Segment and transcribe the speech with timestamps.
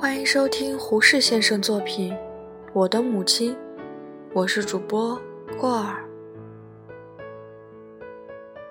[0.00, 2.12] 欢迎收听胡适先生作品
[2.72, 3.52] 《我的母亲》，
[4.32, 5.20] 我是主播
[5.58, 6.04] 过儿。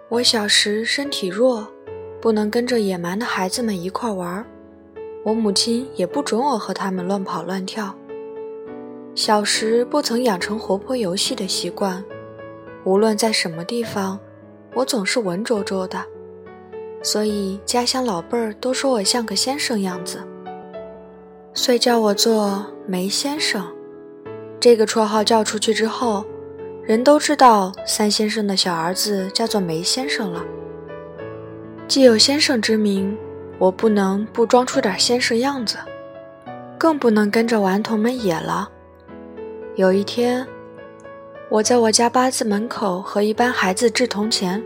[0.07, 1.67] 我小时身体弱，
[2.21, 4.45] 不能跟着野蛮的孩子们一块玩，
[5.25, 7.93] 我母亲也不准我和他们乱跑乱跳。
[9.13, 12.01] 小时不曾养成活泼游戏的习惯，
[12.85, 14.17] 无论在什么地方，
[14.73, 16.01] 我总是文绉绉的，
[17.03, 20.21] 所以家乡老辈儿都说我像个先生样子。
[21.57, 23.65] 遂叫我做梅先生，
[24.59, 26.23] 这个绰号叫出去之后，
[26.83, 30.45] 人都知道三先生的小儿子叫做梅先生了。
[31.87, 33.17] 既有先生之名，
[33.57, 35.77] 我不能不装出点先生样子，
[36.77, 38.69] 更不能跟着顽童们野了。
[39.75, 40.45] 有一天，
[41.49, 44.63] 我在我家八字门口和一班孩子掷铜钱，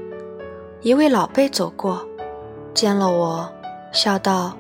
[0.82, 2.06] 一位老辈走过，
[2.74, 3.50] 见了我，
[3.94, 4.58] 笑道。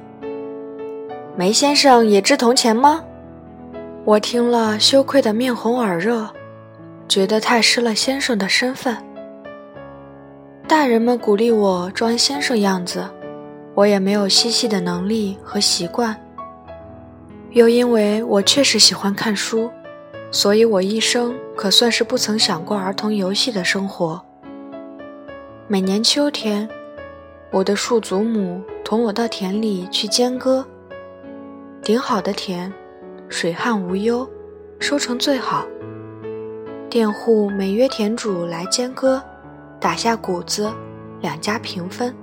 [1.33, 3.01] 梅先生也掷铜钱吗？
[4.03, 6.29] 我听了，羞愧的面红耳热，
[7.07, 8.97] 觉得太失了先生的身份。
[10.67, 13.09] 大人们鼓励我装先生样子，
[13.73, 16.13] 我也没有嬉戏的能力和习惯。
[17.51, 19.71] 又因为我确实喜欢看书，
[20.31, 24.21] 所以我一生可算是不曾想过儿童游戏的生活。
[25.69, 26.67] 每年秋天，
[27.51, 30.65] 我的庶祖母同我到田里去间割。
[31.83, 32.71] 顶好的田，
[33.27, 34.29] 水旱无忧，
[34.79, 35.65] 收成最好。
[36.87, 39.19] 佃户每约田主来间割，
[39.79, 40.71] 打下谷子，
[41.21, 42.15] 两家平分。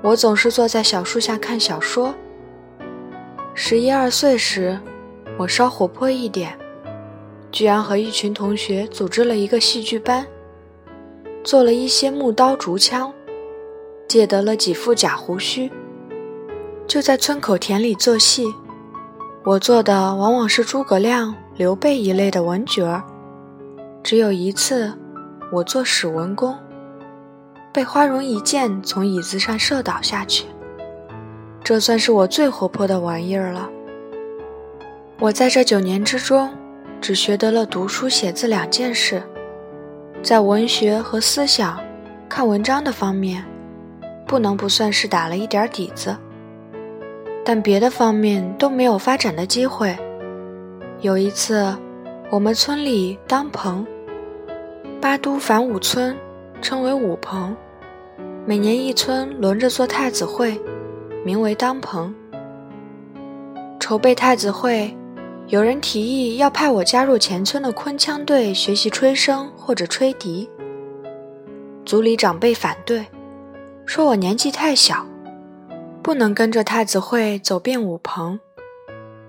[0.00, 2.14] 我总是坐在小树下看小说。
[3.52, 4.80] 十一二岁时，
[5.36, 6.58] 我稍活泼一点，
[7.52, 10.26] 居然和一群同学组织了一个戏剧班，
[11.44, 13.12] 做了一些木刀竹枪，
[14.08, 15.70] 借得了几副假胡须。
[16.90, 18.52] 就在村口田里做戏，
[19.44, 23.00] 我做的往往是诸葛亮、刘备一类的文角儿。
[24.02, 24.92] 只有一次，
[25.52, 26.58] 我做史文恭，
[27.72, 30.46] 被花荣一箭从椅子上射倒下去。
[31.62, 33.70] 这算是我最活泼的玩意儿了。
[35.20, 36.50] 我在这九年之中，
[37.00, 39.22] 只学得了读书写字两件事，
[40.24, 41.78] 在文学和思想、
[42.28, 43.44] 看文章的方面，
[44.26, 46.16] 不能不算是打了一点底子。
[47.52, 49.98] 但别的方面都没有发展的机会。
[51.00, 51.66] 有一次，
[52.30, 53.84] 我们村里当棚，
[55.00, 56.16] 八都反五村，
[56.62, 57.56] 称为五棚，
[58.46, 60.60] 每年一村轮着做太子会，
[61.24, 62.14] 名为当棚。
[63.80, 64.96] 筹备太子会，
[65.48, 70.48] 有人提议要派我加入前村的昆腔队学习吹笙或者吹笛。
[71.84, 73.06] 族里长辈反对，
[73.86, 75.04] 说我年纪太小。
[76.02, 78.40] 不能跟着太子会走遍五棚，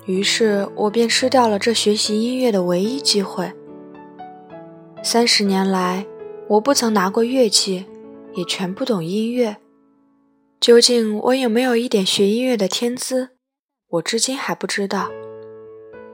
[0.05, 3.51] 于是我便失掉了这学习音乐的唯一机会。
[5.03, 6.05] 三十年来，
[6.47, 7.85] 我不曾拿过乐器，
[8.33, 9.57] 也全不懂音乐。
[10.61, 13.31] 究竟我有没有一点学音乐的天资，
[13.89, 15.11] 我至今还不知道。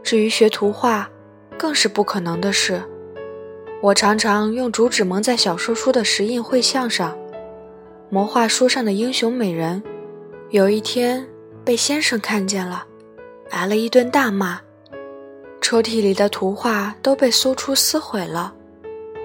[0.02, 1.12] 至于学图画，
[1.58, 2.82] 更是不可能的事。
[3.84, 7.16] 我常常用竹纸蒙在小说书的石印绘像上，
[8.10, 9.84] 魔画书上的英雄美人。
[10.50, 11.28] 有一天
[11.66, 12.86] 被先生看见了，
[13.50, 14.62] 挨了一顿大骂。
[15.60, 18.54] 抽屉里的图画都被搜出撕毁了，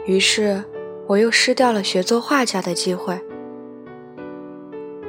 [0.04, 0.64] 于是
[1.06, 3.16] 我又失掉了学做画家的机会。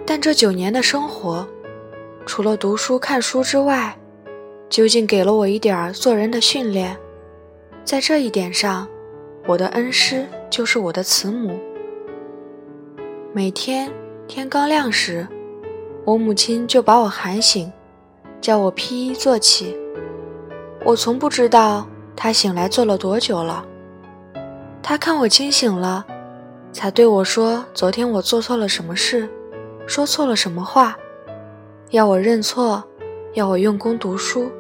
[0.06, 1.48] 但这九年的生活，
[2.28, 3.98] 除了读书看书之外，
[4.70, 6.96] 究竟给了我一点做人的训练。
[7.84, 8.88] 在这一点上，
[9.48, 11.60] 我的恩师就是我的慈母。
[13.34, 13.92] 每天
[14.28, 15.28] 天刚亮时。
[16.06, 17.72] 我母亲就把我喊醒，
[18.42, 19.78] 叫我披衣坐起。
[20.84, 23.66] 我从不知道她醒来坐了多久了。
[24.82, 26.06] 她看我清醒了，
[26.74, 29.30] 才对我说：“昨天我做错了什么事，
[29.88, 30.98] 说错了什么话，
[31.92, 32.84] 要我认错，
[33.34, 34.52] 要我用功读书。”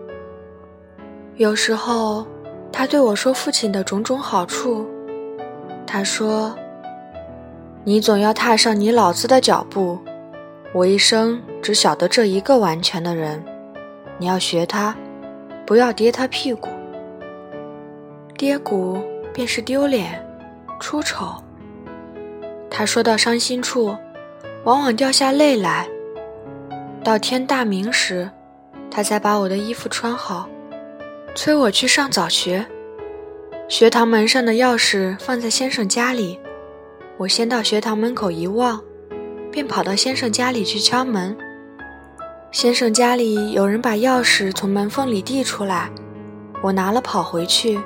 [1.35, 2.25] 有时候，
[2.71, 4.87] 她对我说父亲的种种好处。
[5.85, 6.55] 她说
[7.83, 9.99] ：“你总要踏上你老子的脚步。”
[10.73, 13.43] 我一生只晓得这一个完全的人，
[14.17, 14.95] 你要学他，
[15.67, 16.67] 不要跌他屁股。
[18.35, 18.99] 跌骨
[19.31, 20.25] 便是丢脸、
[20.79, 21.35] 出丑。
[22.71, 23.95] 他说到伤心处，
[24.63, 25.87] 往往掉下泪来。
[27.03, 28.27] 到天大明时，
[28.89, 30.49] 他才把我的衣服穿好，
[31.35, 32.65] 催我去上早学。
[33.69, 36.39] 学堂门上的钥匙放在先生家里，
[37.17, 38.81] 我先到学堂门口一望。
[39.53, 41.37] 便跑到先生家里去敲门。
[42.51, 45.91] 先生家里有人把钥匙从门缝里递出来，
[46.63, 47.79] 我拿了跑回去，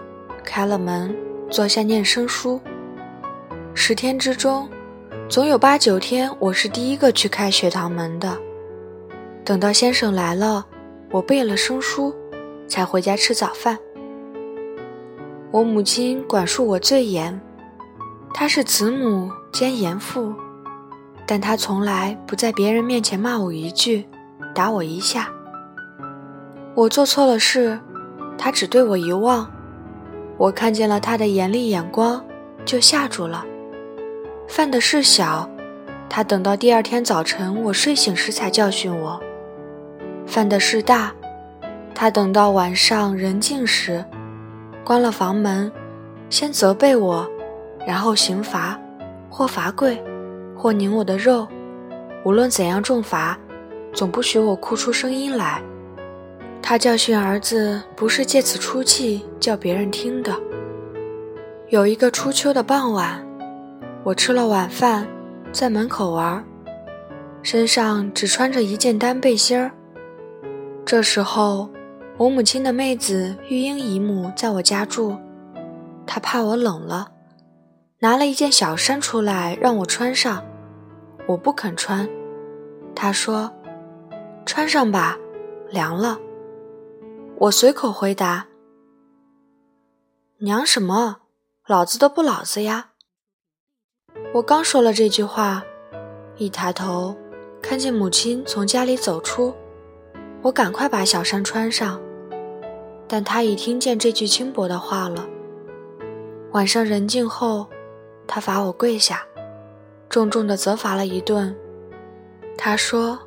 [0.46, 1.14] 开了门，
[1.52, 2.60] 坐下念生书。
[3.74, 4.70] 十天之中，
[5.30, 8.38] 总有八九天我是第一个去开学堂门的。
[9.44, 10.66] 等到先生来了，
[11.12, 12.16] 我背了生书，
[12.68, 13.78] 才回家吃早饭。
[15.52, 17.40] 我母亲管束我最严，
[18.34, 20.34] 她是慈母兼严父，
[21.28, 24.08] 但他从来不在别人面前骂我一句，
[24.56, 25.30] 打我一下。
[26.74, 27.78] 我做错了事，
[28.38, 29.52] 他只对我一望，
[30.38, 32.24] 我看见了他的严厉眼光，
[32.64, 33.46] 就吓住了。
[34.48, 35.50] 犯的事小，
[36.08, 39.20] 他等到第二天早晨我睡醒时才教训我；
[40.26, 41.12] 犯的事大，
[41.94, 44.06] 他等到晚上人静时。
[44.86, 45.70] 关了房门，
[46.30, 47.30] 先责备我，
[47.86, 48.80] 然后刑罚，
[49.30, 50.02] 或罚跪，
[50.58, 51.48] 或拧我的肉。
[52.26, 53.38] 无论怎样重罚，
[53.94, 55.62] 总不许我哭出声音来。
[56.62, 60.36] 他教训儿子，不是借此出气叫别人听的。
[61.70, 63.26] 有一个初秋的傍晚，
[64.04, 65.08] 我吃了晚饭，
[65.52, 66.44] 在门口玩，
[67.44, 69.72] 身上只穿着一件单背心儿。
[70.84, 71.70] 这时候。
[72.20, 75.16] 我母亲的妹子玉英姨母在我家住，
[76.08, 77.08] 她怕我冷了，
[78.00, 80.46] 拿了一件小衫出来让我穿上，
[81.28, 82.08] 我不肯穿，
[82.94, 83.52] 他说
[84.46, 85.18] ：“穿上吧，
[85.72, 86.20] 凉了。”
[87.40, 88.46] 我随口回答
[90.40, 91.22] ：“娘什么？
[91.66, 92.92] 老子都不老子呀！”
[94.34, 95.64] 我刚说了这句话，
[96.36, 97.18] 一抬头
[97.64, 99.56] 看见母亲从家里走出，
[100.44, 102.00] 我赶快把小衫穿上。
[103.08, 105.28] 但他已听见这句轻薄的话了。
[106.52, 107.68] 晚上人静后，
[108.28, 109.24] 他罚我跪下，
[110.10, 111.56] 重重的责罚了一顿。
[112.58, 113.18] 他说：“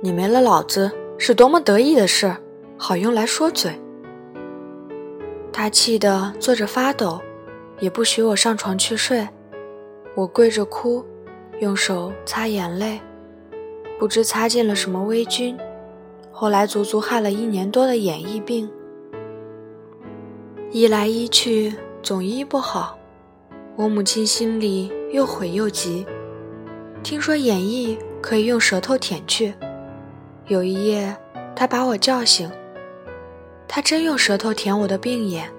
[0.00, 2.34] 你没了老子是多么得意的事，
[2.76, 3.78] 好用来说嘴。”
[5.52, 7.20] 他气得坐着发抖，
[7.80, 9.28] 也不许我上床去睡。
[10.14, 11.04] 我跪着哭，
[11.60, 13.00] 用手擦眼泪，
[13.98, 15.58] 不知擦进了什么微菌。
[16.30, 18.70] 后来足足害了一年多的眼翳病，
[20.70, 22.96] 医来医去总医不好，
[23.76, 26.06] 我母亲心里又悔又急。
[27.02, 29.54] 听说眼翳可以用舌头舔去，
[30.46, 31.16] 有一夜
[31.54, 32.50] 她把我叫醒，
[33.66, 35.50] 她真用舌头舔我的病眼。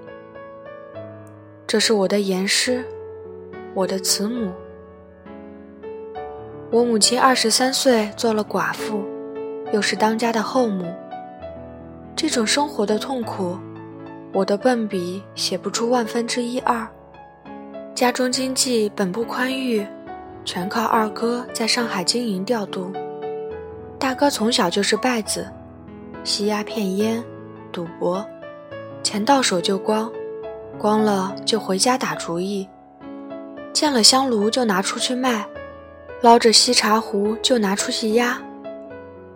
[1.65, 2.85] 这是我的严师，
[3.73, 4.51] 我的慈母。
[6.69, 9.03] 我母亲二十三岁做了寡妇。
[9.73, 10.85] 又是当家的后母，
[12.13, 13.57] 这种生活的痛苦，
[14.33, 16.85] 我的笨笔写不出万分之一二。
[17.93, 19.85] 家中经济本不宽裕，
[20.43, 22.91] 全靠二哥在上海经营调度。
[23.99, 25.47] 大哥从小就是败子，
[26.23, 27.23] 吸鸦片烟，
[27.71, 28.25] 赌博，
[29.03, 30.11] 钱到手就光，
[30.79, 32.67] 光了就回家打主意，
[33.71, 35.45] 见了香炉就拿出去卖，
[36.21, 38.41] 捞着锡茶壶就拿出去压。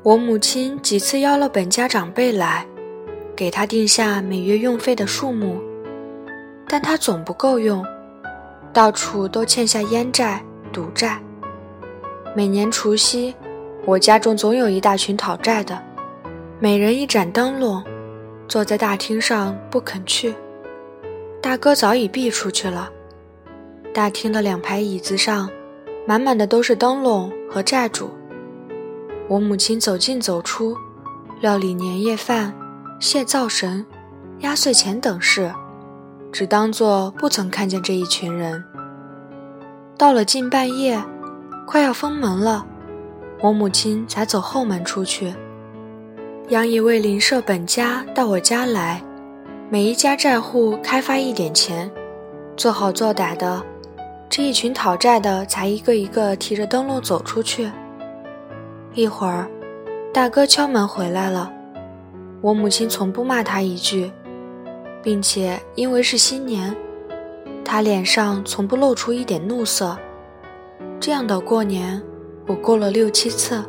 [0.02, 2.66] 我母亲几次邀了本家长辈来，
[3.36, 5.62] 给他定下每月用费的数目，
[6.68, 7.86] 但他总不够用，
[8.76, 10.44] 到处都欠下烟债、
[10.74, 11.18] 赌债。
[12.36, 13.34] 每年除夕，
[13.86, 15.82] 我家中总有一大群讨债的，
[16.60, 17.82] 每人一盏灯笼，
[18.50, 20.36] 坐在大厅上不肯去。
[21.42, 22.90] 大哥早已避出去了，
[23.94, 25.50] 大厅的两排椅子上，
[26.06, 28.10] 满满的都是灯笼和债主。
[29.30, 30.76] 我母亲走进走出，
[31.40, 32.54] 料理年夜饭、
[33.00, 33.86] 谢灶神、
[34.40, 35.50] 压岁钱等事，
[36.36, 38.62] 只当作不曾看见这一群人。
[39.98, 41.02] 到了近半夜，
[41.66, 42.66] 快要封门了，
[43.40, 45.34] 我母亲才走后门出去。
[46.50, 49.02] 央一位邻舍本家到我家来，
[49.70, 51.90] 每一家债户开发一点钱，
[52.58, 53.64] 做好做歹的，
[54.30, 57.72] 这一群讨债的才一个一个提着灯笼走出去。
[58.94, 59.50] 一会儿，
[60.14, 61.50] 大哥敲门回来了。
[62.42, 64.12] 我母亲从不骂他一句，
[65.06, 66.76] 并且因为是新年，
[67.64, 69.96] 他脸上从不露出一点怒色。
[71.00, 72.02] 这样的过年，
[72.48, 73.64] 我过了六七次。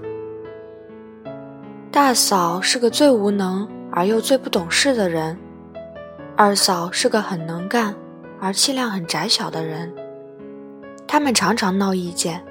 [1.93, 5.39] 大嫂是个最无能而又最不懂事的人，
[6.35, 7.95] 二嫂是个很能干
[8.41, 9.95] 而气量很窄小的人，
[11.07, 12.43] 他们常常闹意见。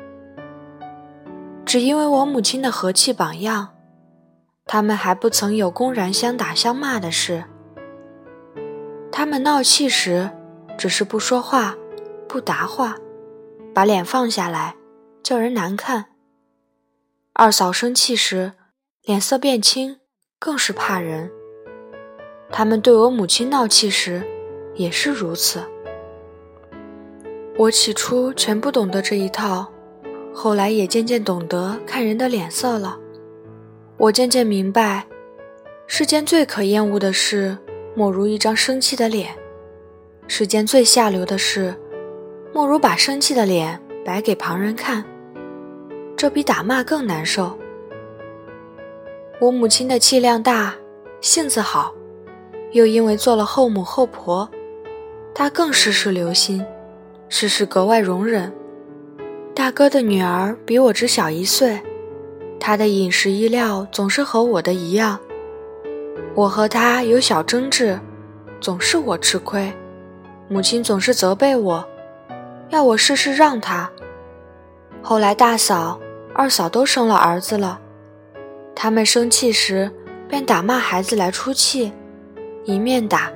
[1.65, 3.69] 只因为我母亲的和气榜样，
[4.67, 7.45] 他们还不曾有公然相打相骂的事。
[9.17, 10.29] 他们闹气时，
[10.77, 11.77] 只是不说话，
[12.27, 12.98] 不答话，
[13.74, 14.75] 把脸放下来，
[15.24, 16.07] 叫人难看。
[17.31, 18.51] 二嫂生气时，
[19.03, 20.01] 脸色变青，
[20.38, 21.31] 更是怕人。
[22.51, 24.22] 他们对我母亲闹气时，
[24.74, 25.63] 也是如此。
[27.55, 29.72] 我起初全不懂得这一套，
[30.34, 33.00] 后来也渐渐懂得看人的脸色了。
[33.95, 35.07] 我渐渐明白，
[35.88, 37.57] 世间最可厌恶的事，
[37.95, 39.29] 莫如一张生气的脸；
[40.27, 41.73] 世间最下流的事，
[42.53, 45.03] 莫如把生气的脸摆给旁人看。
[46.17, 47.57] 这比打骂更难受。
[49.39, 50.75] 我母亲的气量大，
[51.21, 51.93] 性子好，
[52.73, 54.49] 又因为做了后母后婆，
[55.33, 56.65] 她更事事留心，
[57.29, 58.51] 事事格外容忍。
[59.53, 61.79] 大哥的女儿比我只小一岁，
[62.59, 65.17] 她的饮食衣料总是和我的一样。
[66.34, 68.00] 我和他有小争执，
[68.60, 69.72] 总是我吃亏，
[70.48, 71.88] 母亲总是责备我，
[72.69, 73.89] 要我事事让他。
[75.01, 76.00] 后来大嫂、
[76.34, 77.79] 二嫂都生了儿子了。
[78.75, 79.89] 他们生气时，
[80.27, 81.93] 便打骂孩子来出气，
[82.65, 83.31] 一面打，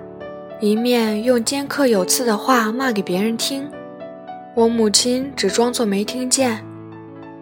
[0.59, 3.69] 一面用尖刻有刺的话骂给别人听。
[4.55, 6.65] 我母亲只装作没听见。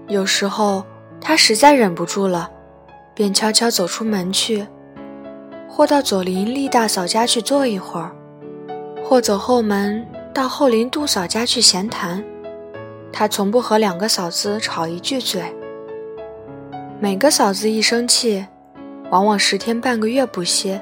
[0.07, 0.85] 有时候
[1.19, 2.51] 她实在忍不住了，
[3.15, 4.67] 便悄悄走出门去，
[5.77, 8.11] 或到左邻厉大嫂家去坐一会儿，
[9.03, 10.03] 或走后门
[10.33, 12.23] 到后邻杜嫂家去闲谈。
[13.13, 15.43] 她从不和两个嫂子吵一句嘴。
[16.99, 18.43] 每个嫂子一生气，
[19.11, 20.81] 往往十天半个月不歇，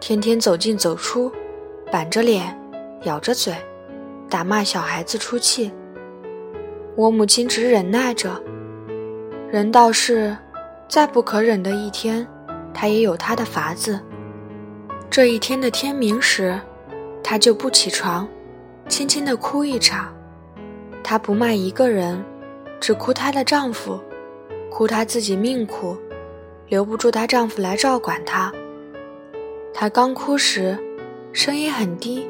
[0.00, 1.30] 天天走进走出，
[1.92, 2.58] 板着脸，
[3.04, 3.54] 咬着嘴，
[4.28, 5.70] 打骂小孩子出气。
[6.96, 8.42] 我母亲只忍耐着，
[9.52, 10.36] 人倒是
[10.88, 12.26] 再不可忍的一天，
[12.72, 14.00] 她也有她的法子。
[15.10, 16.58] 这一天的天明时，
[17.22, 18.28] 她就不起床，
[18.88, 20.12] 轻轻地哭一场。
[21.02, 22.24] 她不骂一个人，
[22.80, 23.98] 只哭她的丈夫。
[24.70, 25.96] 哭她自己命苦，
[26.68, 28.52] 留不住她丈夫来照管她。
[29.74, 30.78] 她刚哭时，
[31.32, 32.28] 声音很低，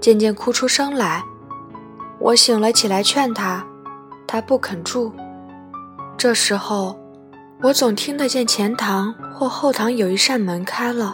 [0.00, 1.22] 渐渐哭出声来。
[2.18, 3.66] 我醒了起来劝她，
[4.26, 5.12] 她不肯住。
[6.16, 6.98] 这时候，
[7.60, 11.12] 我总听得见前堂或后堂有一扇门开了。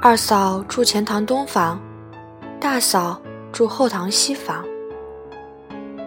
[0.00, 1.78] 二嫂住前堂东房，
[2.58, 3.20] 大嫂
[3.52, 4.64] 住后堂西房。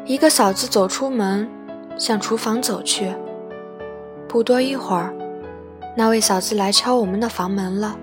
[0.06, 1.48] 一个嫂子走出门。
[2.00, 3.12] 向厨房走去。
[4.28, 5.12] 不多一会儿，
[5.96, 7.98] 那位嫂子来敲我们的房门了。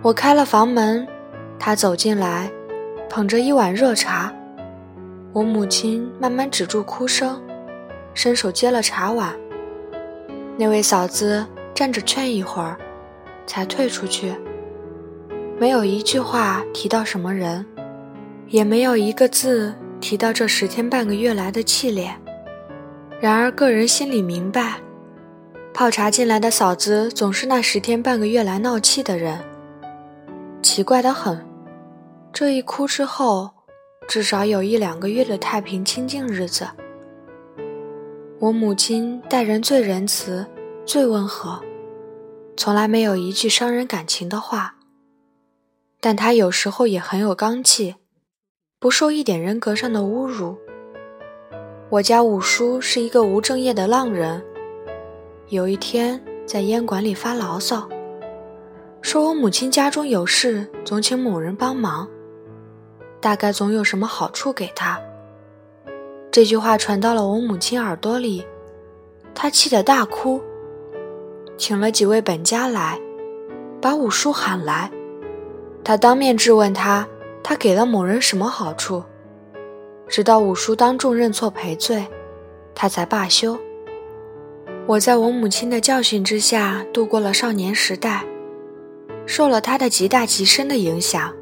[0.00, 1.06] 我开了房门，
[1.58, 2.50] 她走进来，
[3.10, 4.32] 捧着一碗热茶。
[5.34, 7.38] 我母亲慢慢止住哭声，
[8.14, 9.36] 伸手接了茶碗。
[10.58, 12.78] 那位嫂子站着劝一会儿，
[13.46, 14.34] 才退出去。
[15.58, 17.64] 没有一句话提到什么人，
[18.48, 22.14] 也没有一个字提到这十天半个月来的气脸。
[23.20, 24.74] 然而，个人心里明白，
[25.74, 29.38] 泡茶进来的嫂子总是那十天半个月来闹气的人。
[30.62, 31.46] 奇怪的很，
[32.32, 33.50] 这一哭之后，
[34.08, 36.66] 至少有一两个月的太平清静日子。
[38.38, 40.46] 我母亲待人最仁慈，
[40.84, 41.58] 最温和，
[42.54, 44.74] 从来没有一句伤人感情的话。
[46.00, 47.94] 但她有时候也很有刚气，
[48.78, 50.58] 不受一点人格上的侮辱。
[51.88, 54.44] 我家五叔是一个无正业的浪人，
[55.48, 57.88] 有一天在烟馆里发牢骚，
[59.00, 62.06] 说我母亲家中有事，总请某人帮忙，
[63.18, 65.00] 大概总有什么好处给他。
[66.30, 68.44] 这句话传到了我母亲耳朵里，
[69.34, 70.40] 她气得大哭，
[71.56, 73.00] 请了几位本家来，
[73.80, 74.90] 把五叔喊来，
[75.82, 77.06] 他当面质问他，
[77.42, 79.02] 他给了某人什么好处。
[80.08, 82.06] 直到五叔当众认错赔罪，
[82.74, 83.58] 他才罢休。
[84.86, 88.24] 我在我母亲的教训之下度过了少年时代，
[89.26, 91.32] 受了他的极大极深的影响。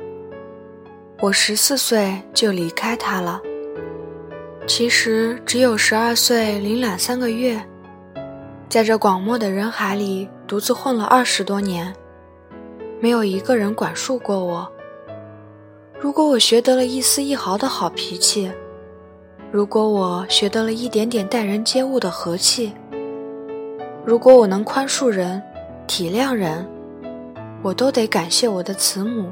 [1.20, 3.40] 我十四岁就离开他了，
[4.66, 7.62] 其实只有十二岁零两三个月，
[8.68, 11.94] 在这广漠的人海里独自混了二十多年，
[12.98, 14.70] 没有一个人管束过我。
[16.00, 18.50] 如果我学得了一丝一毫的好脾气，
[19.52, 22.72] 如果我学得了一点点待人接物的和气，
[24.04, 25.42] 如果我能宽恕人、
[25.86, 26.66] 体谅人，
[27.62, 29.30] 我都得感谢我的慈母。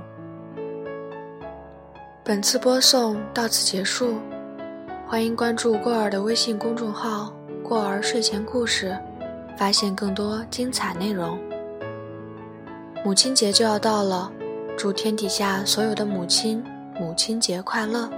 [2.23, 4.15] 本次播送到此结束，
[5.13, 7.31] 欢迎关注过儿的微信公众号
[7.63, 8.99] “过儿睡前故事”，
[9.59, 11.39] 发现更多精彩内容。
[13.05, 14.33] 母亲节就要到了。
[14.75, 16.65] 祝天底下所有的母亲
[16.99, 18.09] 母亲节快乐！